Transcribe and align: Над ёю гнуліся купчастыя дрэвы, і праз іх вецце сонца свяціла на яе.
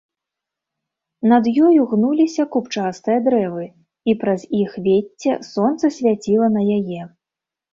Над 1.31 1.49
ёю 1.65 1.81
гнуліся 1.91 2.45
купчастыя 2.55 3.17
дрэвы, 3.27 3.67
і 4.13 4.17
праз 4.25 4.41
іх 4.63 4.71
вецце 4.89 5.37
сонца 5.53 5.85
свяціла 5.99 6.47
на 6.57 6.61
яе. 6.79 7.01